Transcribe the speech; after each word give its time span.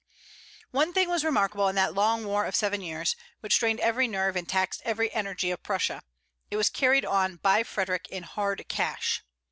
One 0.71 0.93
thing 0.93 1.09
was 1.09 1.23
remarkable 1.23 1.67
in 1.67 1.75
that 1.75 1.93
long 1.93 2.25
war 2.25 2.47
of 2.47 2.55
seven 2.55 2.81
years, 2.81 3.15
which 3.41 3.53
strained 3.53 3.79
every 3.81 4.07
nerve 4.07 4.35
and 4.35 4.49
taxed 4.49 4.81
every 4.83 5.13
energy 5.13 5.51
of 5.51 5.61
Prussia: 5.61 6.01
it 6.49 6.55
was 6.57 6.69
carried 6.71 7.05
on 7.05 7.35
by 7.35 7.61
Frederic 7.61 8.07
in 8.09 8.23
hard 8.23 8.67
cash. 8.67 9.21